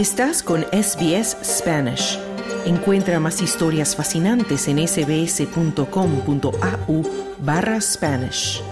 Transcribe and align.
Estás 0.00 0.42
con 0.42 0.62
SBS 0.62 1.36
Spanish. 1.44 2.18
Encuentra 2.64 3.20
más 3.20 3.42
historias 3.42 3.94
fascinantes 3.94 4.66
en 4.66 4.78
sbs.com.au 4.88 5.82
barra 7.44 7.78
Spanish. 7.82 8.62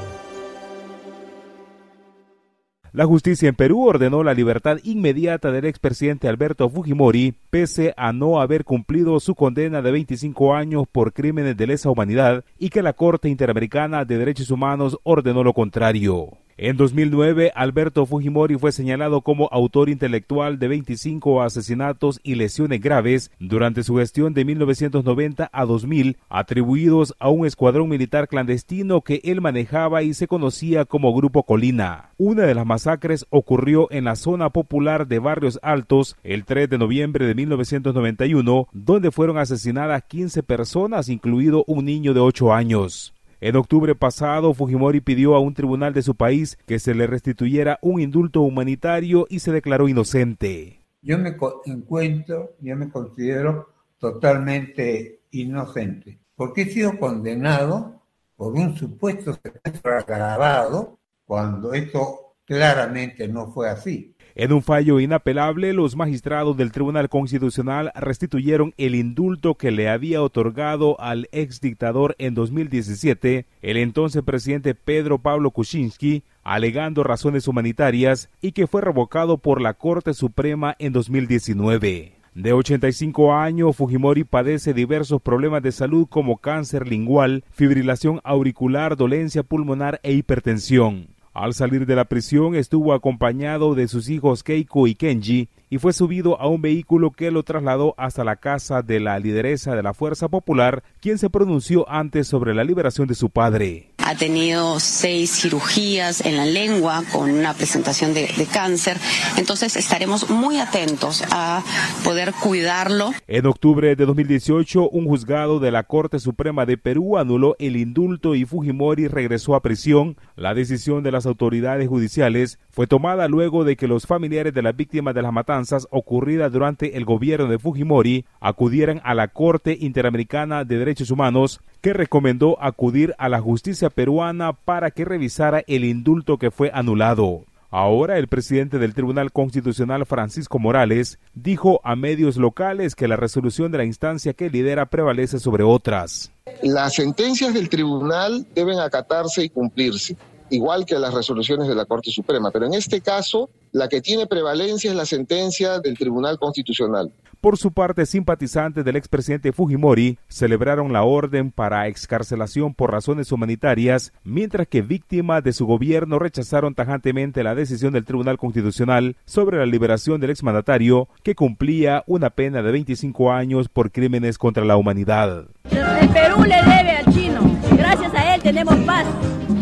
La 2.92 3.04
justicia 3.04 3.50
en 3.50 3.56
Perú 3.56 3.86
ordenó 3.86 4.24
la 4.24 4.32
libertad 4.32 4.78
inmediata 4.84 5.50
del 5.52 5.66
expresidente 5.66 6.28
Alberto 6.28 6.70
Fujimori, 6.70 7.34
pese 7.50 7.92
a 7.98 8.14
no 8.14 8.40
haber 8.40 8.64
cumplido 8.64 9.20
su 9.20 9.34
condena 9.34 9.82
de 9.82 9.92
25 9.92 10.54
años 10.54 10.84
por 10.90 11.12
crímenes 11.12 11.58
de 11.58 11.66
lesa 11.66 11.90
humanidad 11.90 12.42
y 12.58 12.70
que 12.70 12.80
la 12.80 12.94
Corte 12.94 13.28
Interamericana 13.28 14.06
de 14.06 14.16
Derechos 14.16 14.50
Humanos 14.50 14.98
ordenó 15.02 15.44
lo 15.44 15.52
contrario. 15.52 16.38
En 16.60 16.76
2009, 16.76 17.52
Alberto 17.54 18.04
Fujimori 18.04 18.56
fue 18.58 18.72
señalado 18.72 19.20
como 19.20 19.48
autor 19.52 19.88
intelectual 19.88 20.58
de 20.58 20.66
25 20.66 21.42
asesinatos 21.42 22.18
y 22.24 22.34
lesiones 22.34 22.80
graves 22.80 23.30
durante 23.38 23.84
su 23.84 23.94
gestión 23.94 24.34
de 24.34 24.44
1990 24.44 25.50
a 25.52 25.64
2000, 25.64 26.16
atribuidos 26.28 27.14
a 27.20 27.28
un 27.28 27.46
escuadrón 27.46 27.88
militar 27.88 28.26
clandestino 28.26 29.02
que 29.02 29.20
él 29.22 29.40
manejaba 29.40 30.02
y 30.02 30.14
se 30.14 30.26
conocía 30.26 30.84
como 30.84 31.14
Grupo 31.14 31.44
Colina. 31.44 32.10
Una 32.16 32.42
de 32.42 32.56
las 32.56 32.66
masacres 32.66 33.24
ocurrió 33.30 33.86
en 33.92 34.06
la 34.06 34.16
zona 34.16 34.50
popular 34.50 35.06
de 35.06 35.20
Barrios 35.20 35.60
Altos 35.62 36.16
el 36.24 36.44
3 36.44 36.68
de 36.68 36.78
noviembre 36.78 37.24
de 37.24 37.36
1991, 37.36 38.66
donde 38.72 39.12
fueron 39.12 39.38
asesinadas 39.38 40.02
15 40.08 40.42
personas, 40.42 41.08
incluido 41.08 41.62
un 41.68 41.84
niño 41.84 42.14
de 42.14 42.20
8 42.20 42.52
años. 42.52 43.14
En 43.40 43.54
octubre 43.54 43.94
pasado, 43.94 44.52
Fujimori 44.52 45.00
pidió 45.00 45.36
a 45.36 45.40
un 45.40 45.54
tribunal 45.54 45.94
de 45.94 46.02
su 46.02 46.16
país 46.16 46.58
que 46.66 46.80
se 46.80 46.94
le 46.94 47.06
restituyera 47.06 47.78
un 47.82 48.00
indulto 48.00 48.40
humanitario 48.40 49.26
y 49.30 49.38
se 49.38 49.52
declaró 49.52 49.88
inocente. 49.88 50.80
Yo 51.02 51.18
me 51.18 51.36
encuentro, 51.66 52.56
yo 52.60 52.76
me 52.76 52.90
considero 52.90 53.68
totalmente 53.98 55.20
inocente, 55.30 56.18
porque 56.34 56.62
he 56.62 56.66
sido 56.66 56.98
condenado 56.98 58.02
por 58.36 58.54
un 58.54 58.76
supuesto 58.76 59.32
secuestro 59.34 59.96
agravado 59.96 60.98
cuando 61.24 61.74
esto 61.74 62.34
claramente 62.44 63.28
no 63.28 63.52
fue 63.52 63.68
así. 63.68 64.16
En 64.40 64.52
un 64.52 64.62
fallo 64.62 65.00
inapelable, 65.00 65.72
los 65.72 65.96
magistrados 65.96 66.56
del 66.56 66.70
Tribunal 66.70 67.08
Constitucional 67.08 67.90
restituyeron 67.96 68.72
el 68.76 68.94
indulto 68.94 69.56
que 69.56 69.72
le 69.72 69.88
había 69.88 70.22
otorgado 70.22 70.94
al 71.00 71.28
ex 71.32 71.60
dictador 71.60 72.14
en 72.20 72.34
2017 72.34 73.46
el 73.62 73.76
entonces 73.76 74.22
presidente 74.22 74.76
Pedro 74.76 75.18
Pablo 75.18 75.50
Kuczynski, 75.50 76.22
alegando 76.44 77.02
razones 77.02 77.48
humanitarias 77.48 78.30
y 78.40 78.52
que 78.52 78.68
fue 78.68 78.80
revocado 78.80 79.38
por 79.38 79.60
la 79.60 79.74
Corte 79.74 80.14
Suprema 80.14 80.76
en 80.78 80.92
2019. 80.92 82.12
De 82.36 82.52
85 82.52 83.34
años, 83.34 83.74
Fujimori 83.74 84.22
padece 84.22 84.72
diversos 84.72 85.20
problemas 85.20 85.64
de 85.64 85.72
salud 85.72 86.06
como 86.08 86.36
cáncer 86.36 86.86
lingual, 86.86 87.42
fibrilación 87.50 88.20
auricular, 88.22 88.96
dolencia 88.96 89.42
pulmonar 89.42 89.98
e 90.04 90.12
hipertensión. 90.12 91.17
Al 91.38 91.54
salir 91.54 91.86
de 91.86 91.94
la 91.94 92.06
prisión 92.06 92.56
estuvo 92.56 92.92
acompañado 92.92 93.76
de 93.76 93.86
sus 93.86 94.08
hijos 94.08 94.42
Keiko 94.42 94.88
y 94.88 94.96
Kenji 94.96 95.48
y 95.70 95.78
fue 95.78 95.92
subido 95.92 96.40
a 96.40 96.48
un 96.48 96.60
vehículo 96.60 97.12
que 97.12 97.30
lo 97.30 97.44
trasladó 97.44 97.94
hasta 97.96 98.24
la 98.24 98.34
casa 98.34 98.82
de 98.82 98.98
la 98.98 99.20
lideresa 99.20 99.76
de 99.76 99.84
la 99.84 99.94
Fuerza 99.94 100.26
Popular, 100.26 100.82
quien 101.00 101.16
se 101.16 101.30
pronunció 101.30 101.88
antes 101.88 102.26
sobre 102.26 102.54
la 102.54 102.64
liberación 102.64 103.06
de 103.06 103.14
su 103.14 103.30
padre 103.30 103.87
ha 104.08 104.14
tenido 104.14 104.80
seis 104.80 105.30
cirugías 105.38 106.24
en 106.24 106.38
la 106.38 106.46
lengua 106.46 107.02
con 107.12 107.30
una 107.30 107.52
presentación 107.52 108.14
de, 108.14 108.26
cáncer. 108.50 108.96
Entonces 109.36 109.76
estaremos 109.76 110.30
muy 110.30 110.58
atentos 110.58 111.22
a 111.30 111.62
poder 112.04 112.32
cuidarlo. 112.32 113.10
En 113.26 113.44
octubre 113.44 113.94
de 113.96 114.06
2018, 114.06 114.88
un 114.88 115.04
juzgado 115.04 115.60
de 115.60 115.70
la 115.70 115.82
Corte 115.82 116.20
Suprema 116.20 116.64
de 116.64 116.78
Perú 116.78 117.18
anuló 117.18 117.54
el 117.58 117.76
indulto 117.76 118.34
y 118.34 118.46
Fujimori 118.46 119.08
regresó 119.08 119.54
a 119.54 119.60
prisión. 119.60 120.16
La 120.36 120.54
decisión 120.54 121.02
de 121.02 121.12
las 121.12 121.26
autoridades 121.26 121.86
judiciales 121.86 122.58
fue 122.70 122.86
tomada 122.86 123.28
luego 123.28 123.64
de 123.64 123.76
que 123.76 123.88
los 123.88 124.06
familiares 124.06 124.54
de 124.54 124.62
las 124.62 124.74
víctimas 124.74 125.14
de 125.14 125.20
las 125.20 125.34
matanzas 125.34 125.86
ocurridas 125.90 126.50
durante 126.50 126.96
el 126.96 127.04
gobierno 127.04 127.46
de 127.46 127.58
Fujimori 127.58 128.24
acudieran 128.40 129.02
a 129.04 129.12
la 129.12 129.28
Corte 129.28 129.76
Interamericana 129.78 130.64
de 130.64 130.78
Derechos 130.78 131.10
Humanos 131.10 131.60
que 131.80 131.92
recomendó 131.92 132.56
acudir 132.62 133.14
a 133.18 133.28
la 133.28 133.40
justicia 133.40 133.90
peruana 133.90 134.52
para 134.52 134.90
que 134.90 135.04
revisara 135.04 135.62
el 135.66 135.84
indulto 135.84 136.38
que 136.38 136.50
fue 136.50 136.70
anulado. 136.72 137.44
Ahora 137.70 138.18
el 138.18 138.28
presidente 138.28 138.78
del 138.78 138.94
Tribunal 138.94 139.30
Constitucional, 139.30 140.06
Francisco 140.06 140.58
Morales, 140.58 141.18
dijo 141.34 141.80
a 141.84 141.96
medios 141.96 142.38
locales 142.38 142.94
que 142.94 143.08
la 143.08 143.16
resolución 143.16 143.70
de 143.70 143.78
la 143.78 143.84
instancia 143.84 144.32
que 144.32 144.48
lidera 144.48 144.86
prevalece 144.86 145.38
sobre 145.38 145.64
otras. 145.64 146.32
Las 146.62 146.94
sentencias 146.94 147.52
del 147.52 147.68
tribunal 147.68 148.46
deben 148.54 148.78
acatarse 148.78 149.44
y 149.44 149.50
cumplirse 149.50 150.16
igual 150.50 150.86
que 150.86 150.98
las 150.98 151.14
resoluciones 151.14 151.68
de 151.68 151.74
la 151.74 151.84
Corte 151.84 152.10
Suprema, 152.10 152.50
pero 152.50 152.66
en 152.66 152.74
este 152.74 153.00
caso 153.00 153.50
la 153.72 153.88
que 153.88 154.00
tiene 154.00 154.26
prevalencia 154.26 154.90
es 154.90 154.96
la 154.96 155.04
sentencia 155.06 155.78
del 155.78 155.98
Tribunal 155.98 156.38
Constitucional. 156.38 157.12
Por 157.40 157.56
su 157.56 157.72
parte, 157.72 158.04
simpatizantes 158.04 158.84
del 158.84 158.96
expresidente 158.96 159.52
Fujimori 159.52 160.18
celebraron 160.26 160.92
la 160.92 161.04
orden 161.04 161.52
para 161.52 161.86
excarcelación 161.86 162.74
por 162.74 162.90
razones 162.90 163.30
humanitarias, 163.30 164.12
mientras 164.24 164.66
que 164.66 164.82
víctimas 164.82 165.44
de 165.44 165.52
su 165.52 165.64
gobierno 165.64 166.18
rechazaron 166.18 166.74
tajantemente 166.74 167.44
la 167.44 167.54
decisión 167.54 167.92
del 167.92 168.04
Tribunal 168.04 168.38
Constitucional 168.38 169.16
sobre 169.24 169.58
la 169.58 169.66
liberación 169.66 170.20
del 170.20 170.30
exmandatario, 170.30 171.08
que 171.22 171.36
cumplía 171.36 172.02
una 172.06 172.30
pena 172.30 172.60
de 172.62 172.72
25 172.72 173.30
años 173.30 173.68
por 173.68 173.92
crímenes 173.92 174.36
contra 174.36 174.64
la 174.64 174.76
humanidad. 174.76 175.44
El 175.70 176.08
Perú 176.08 176.42
le 176.42 176.56
debe 176.56 176.96
al 176.96 177.14
chino. 177.14 177.40
Gracias 177.76 178.12
a 178.14 178.34
él 178.34 178.42
tenemos 178.42 178.74
paz 178.78 179.06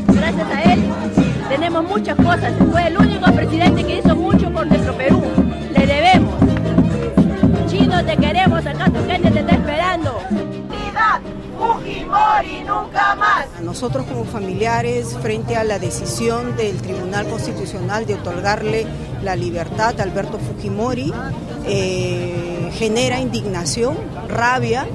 gracias 0.06 0.50
a 0.50 0.72
él 0.72 0.80
tenemos 1.48 1.84
muchas 1.84 2.16
cosas. 2.16 2.52
Fue 2.70 2.88
el 2.88 2.98
único 2.98 3.32
presidente 3.32 3.84
que 3.84 3.98
hizo 3.98 4.16
mucho 4.16 4.50
por 4.50 4.66
nuestro 4.66 4.92
Perú. 4.94 5.45
Acá 8.86 8.98
tu 8.98 9.06
gente 9.06 9.30
te 9.30 9.40
está 9.40 9.52
esperando. 9.52 10.18
Fujimori 11.58 12.64
nunca 12.66 13.14
más. 13.14 13.46
Nosotros 13.62 14.04
como 14.06 14.24
familiares, 14.24 15.16
frente 15.20 15.56
a 15.56 15.64
la 15.64 15.78
decisión 15.78 16.56
del 16.56 16.76
Tribunal 16.82 17.26
Constitucional 17.28 18.06
de 18.06 18.14
otorgarle 18.14 18.86
la 19.22 19.36
libertad 19.36 19.98
a 19.98 20.02
Alberto 20.02 20.38
Fujimori, 20.38 21.12
eh, 21.66 22.70
genera 22.74 23.20
indignación, 23.20 23.96
rabia 24.28 24.86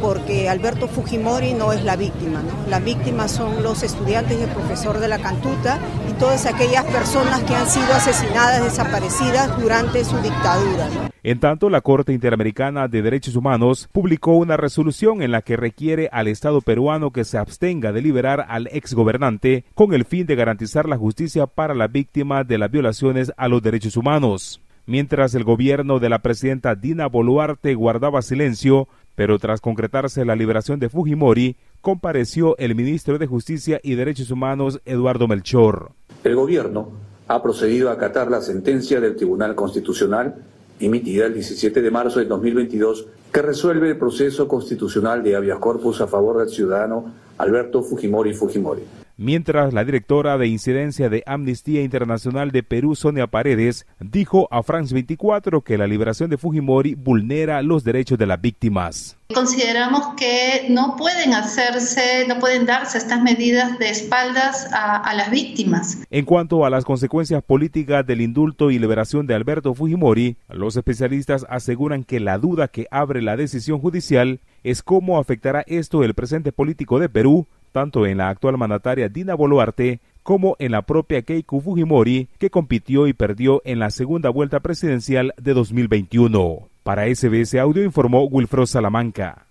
porque 0.00 0.48
Alberto 0.48 0.88
Fujimori 0.88 1.54
no 1.54 1.72
es 1.72 1.84
la 1.84 1.94
víctima, 1.94 2.42
¿no? 2.42 2.68
La 2.68 2.80
víctima 2.80 3.28
son 3.28 3.62
los 3.62 3.84
estudiantes 3.84 4.36
y 4.36 4.42
el 4.42 4.50
profesor 4.50 4.98
de 4.98 5.06
la 5.06 5.18
Cantuta 5.18 5.78
y 6.10 6.14
todas 6.14 6.44
aquellas 6.46 6.84
personas 6.86 7.40
que 7.44 7.54
han 7.54 7.70
sido 7.70 7.92
asesinadas, 7.94 8.64
desaparecidas 8.64 9.56
durante 9.60 10.04
su 10.04 10.16
dictadura. 10.18 11.11
En 11.24 11.38
tanto, 11.38 11.70
la 11.70 11.82
Corte 11.82 12.12
Interamericana 12.12 12.88
de 12.88 13.00
Derechos 13.00 13.36
Humanos 13.36 13.88
publicó 13.92 14.32
una 14.32 14.56
resolución 14.56 15.22
en 15.22 15.30
la 15.30 15.42
que 15.42 15.56
requiere 15.56 16.08
al 16.10 16.26
Estado 16.26 16.60
peruano 16.60 17.12
que 17.12 17.24
se 17.24 17.38
abstenga 17.38 17.92
de 17.92 18.02
liberar 18.02 18.44
al 18.48 18.66
exgobernante 18.72 19.64
con 19.76 19.94
el 19.94 20.04
fin 20.04 20.26
de 20.26 20.34
garantizar 20.34 20.88
la 20.88 20.98
justicia 20.98 21.46
para 21.46 21.74
las 21.74 21.92
víctimas 21.92 22.48
de 22.48 22.58
las 22.58 22.72
violaciones 22.72 23.32
a 23.36 23.46
los 23.46 23.62
derechos 23.62 23.96
humanos. 23.96 24.60
Mientras 24.84 25.36
el 25.36 25.44
gobierno 25.44 26.00
de 26.00 26.08
la 26.08 26.18
presidenta 26.18 26.74
Dina 26.74 27.06
Boluarte 27.06 27.76
guardaba 27.76 28.20
silencio, 28.22 28.88
pero 29.14 29.38
tras 29.38 29.60
concretarse 29.60 30.24
la 30.24 30.34
liberación 30.34 30.80
de 30.80 30.88
Fujimori, 30.88 31.54
compareció 31.80 32.58
el 32.58 32.74
ministro 32.74 33.18
de 33.18 33.28
Justicia 33.28 33.78
y 33.84 33.94
Derechos 33.94 34.32
Humanos, 34.32 34.80
Eduardo 34.84 35.28
Melchor. 35.28 35.92
El 36.24 36.34
gobierno 36.34 36.90
ha 37.28 37.40
procedido 37.40 37.90
a 37.90 37.92
acatar 37.92 38.28
la 38.28 38.40
sentencia 38.40 39.00
del 39.00 39.14
Tribunal 39.14 39.54
Constitucional 39.54 40.46
emitida 40.86 41.26
el 41.26 41.34
17 41.34 41.80
de 41.82 41.90
marzo 41.90 42.18
de 42.18 42.26
2022 42.26 43.06
que 43.32 43.42
resuelve 43.42 43.90
el 43.90 43.98
proceso 43.98 44.48
constitucional 44.48 45.22
de 45.22 45.36
habeas 45.36 45.58
corpus 45.58 46.00
a 46.00 46.06
favor 46.06 46.38
del 46.38 46.48
ciudadano 46.48 47.12
Alberto 47.38 47.82
Fujimori 47.82 48.34
Fujimori 48.34 49.01
mientras 49.16 49.72
la 49.72 49.84
directora 49.84 50.38
de 50.38 50.46
incidencia 50.46 51.08
de 51.08 51.22
Amnistía 51.26 51.82
Internacional 51.82 52.50
de 52.50 52.62
Perú, 52.62 52.94
Sonia 52.94 53.26
Paredes, 53.26 53.86
dijo 54.00 54.48
a 54.50 54.62
France 54.62 54.94
24 54.94 55.62
que 55.62 55.78
la 55.78 55.86
liberación 55.86 56.30
de 56.30 56.38
Fujimori 56.38 56.94
vulnera 56.94 57.62
los 57.62 57.84
derechos 57.84 58.18
de 58.18 58.26
las 58.26 58.40
víctimas. 58.40 59.16
Consideramos 59.34 60.14
que 60.16 60.66
no 60.68 60.96
pueden 60.96 61.32
hacerse, 61.32 62.26
no 62.28 62.38
pueden 62.38 62.66
darse 62.66 62.98
estas 62.98 63.22
medidas 63.22 63.78
de 63.78 63.88
espaldas 63.88 64.70
a, 64.72 64.96
a 64.96 65.14
las 65.14 65.30
víctimas. 65.30 65.98
En 66.10 66.24
cuanto 66.24 66.66
a 66.66 66.70
las 66.70 66.84
consecuencias 66.84 67.42
políticas 67.42 68.06
del 68.06 68.20
indulto 68.20 68.70
y 68.70 68.78
liberación 68.78 69.26
de 69.26 69.34
Alberto 69.34 69.74
Fujimori, 69.74 70.36
los 70.48 70.76
especialistas 70.76 71.46
aseguran 71.48 72.04
que 72.04 72.20
la 72.20 72.38
duda 72.38 72.68
que 72.68 72.86
abre 72.90 73.22
la 73.22 73.36
decisión 73.36 73.80
judicial 73.80 74.40
es 74.62 74.82
cómo 74.82 75.18
afectará 75.18 75.64
esto 75.66 76.04
el 76.04 76.14
presente 76.14 76.52
político 76.52 76.98
de 76.98 77.08
Perú 77.08 77.46
tanto 77.72 78.06
en 78.06 78.18
la 78.18 78.28
actual 78.28 78.56
mandataria 78.56 79.08
Dina 79.08 79.34
Boluarte 79.34 80.00
como 80.22 80.54
en 80.60 80.70
la 80.70 80.82
propia 80.82 81.22
Keiko 81.22 81.60
Fujimori, 81.60 82.28
que 82.38 82.50
compitió 82.50 83.08
y 83.08 83.12
perdió 83.12 83.60
en 83.64 83.80
la 83.80 83.90
segunda 83.90 84.30
vuelta 84.30 84.60
presidencial 84.60 85.34
de 85.36 85.54
2021. 85.54 86.68
Para 86.84 87.12
SBS 87.12 87.56
Audio 87.56 87.82
informó 87.82 88.24
Wilfredo 88.24 88.66
Salamanca. 88.66 89.46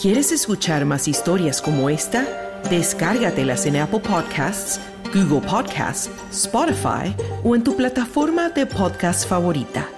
¿Quieres 0.00 0.30
escuchar 0.30 0.84
más 0.84 1.08
historias 1.08 1.62
como 1.62 1.88
esta? 1.88 2.26
Descárgatelas 2.70 3.66
en 3.66 3.76
Apple 3.76 4.00
Podcasts, 4.00 4.80
Google 5.12 5.46
Podcasts, 5.48 6.10
Spotify 6.30 7.14
o 7.42 7.56
en 7.56 7.64
tu 7.64 7.76
plataforma 7.76 8.50
de 8.50 8.66
podcast 8.66 9.28
favorita. 9.28 9.88